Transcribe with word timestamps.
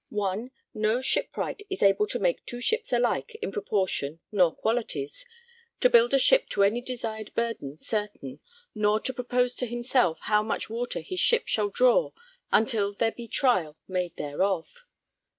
(1) 0.09 0.49
No 0.73 0.99
shipwright 0.99 1.61
is 1.69 1.83
able 1.83 2.07
to 2.07 2.17
make 2.17 2.43
two 2.47 2.59
ships 2.59 2.91
alike 2.91 3.35
in 3.35 3.51
proportion 3.51 4.19
nor 4.31 4.51
qualities; 4.55 5.27
to 5.79 5.91
build 5.91 6.11
a 6.11 6.17
ship 6.17 6.49
to 6.49 6.63
any 6.63 6.81
desired 6.81 7.31
burden 7.35 7.77
certain; 7.77 8.39
nor 8.73 8.99
to 8.99 9.13
propose 9.13 9.53
to 9.53 9.67
himself 9.67 10.17
how 10.21 10.41
much 10.41 10.71
water 10.71 11.01
his 11.01 11.19
ship 11.19 11.45
shall 11.47 11.69
draw 11.69 12.13
until 12.51 12.93
there 12.95 13.11
be 13.11 13.27
trial 13.27 13.77
made 13.87 14.15
thereof. 14.17 14.87